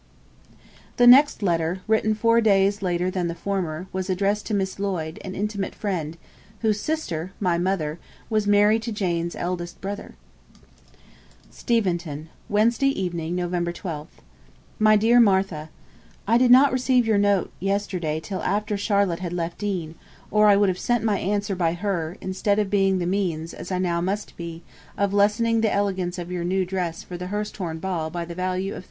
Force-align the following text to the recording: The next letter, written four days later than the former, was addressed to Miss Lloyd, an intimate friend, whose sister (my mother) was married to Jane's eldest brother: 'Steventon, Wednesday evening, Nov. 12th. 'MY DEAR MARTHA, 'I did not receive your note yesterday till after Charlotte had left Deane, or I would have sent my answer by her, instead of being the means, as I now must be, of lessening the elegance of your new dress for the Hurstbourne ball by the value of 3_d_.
The 0.97 1.05
next 1.05 1.43
letter, 1.43 1.81
written 1.87 2.15
four 2.15 2.41
days 2.41 2.81
later 2.81 3.11
than 3.11 3.27
the 3.27 3.35
former, 3.35 3.85
was 3.93 4.09
addressed 4.09 4.47
to 4.47 4.55
Miss 4.55 4.79
Lloyd, 4.79 5.19
an 5.23 5.35
intimate 5.35 5.75
friend, 5.75 6.17
whose 6.61 6.79
sister 6.81 7.33
(my 7.39 7.59
mother) 7.59 7.99
was 8.27 8.47
married 8.47 8.81
to 8.81 8.91
Jane's 8.91 9.35
eldest 9.35 9.79
brother: 9.79 10.15
'Steventon, 11.51 12.29
Wednesday 12.49 12.87
evening, 12.87 13.35
Nov. 13.35 13.51
12th. 13.51 14.07
'MY 14.79 14.95
DEAR 14.95 15.19
MARTHA, 15.19 15.69
'I 16.27 16.37
did 16.39 16.49
not 16.49 16.73
receive 16.73 17.05
your 17.05 17.19
note 17.19 17.51
yesterday 17.59 18.19
till 18.19 18.41
after 18.41 18.77
Charlotte 18.77 19.19
had 19.19 19.33
left 19.33 19.59
Deane, 19.59 19.93
or 20.31 20.47
I 20.47 20.55
would 20.57 20.69
have 20.69 20.79
sent 20.79 21.03
my 21.03 21.19
answer 21.19 21.55
by 21.55 21.73
her, 21.73 22.17
instead 22.21 22.57
of 22.57 22.71
being 22.71 22.97
the 22.97 23.05
means, 23.05 23.53
as 23.53 23.71
I 23.71 23.77
now 23.77 24.01
must 24.01 24.35
be, 24.35 24.63
of 24.97 25.13
lessening 25.13 25.61
the 25.61 25.71
elegance 25.71 26.17
of 26.17 26.31
your 26.31 26.43
new 26.43 26.65
dress 26.65 27.03
for 27.03 27.17
the 27.17 27.27
Hurstbourne 27.27 27.79
ball 27.79 28.09
by 28.09 28.25
the 28.25 28.33
value 28.33 28.73
of 28.73 28.79
3_d_. 28.79 28.79